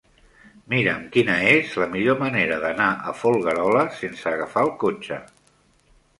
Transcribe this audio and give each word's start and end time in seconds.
Mira'm 0.73 1.03
quina 1.15 1.35
és 1.49 1.75
la 1.81 1.87
millor 1.91 2.17
manera 2.21 2.57
d'anar 2.65 2.89
a 3.13 3.15
Folgueroles 3.21 4.01
sense 4.01 4.29
agafar 4.35 4.67
el 4.71 4.75
cotxe. 4.87 5.23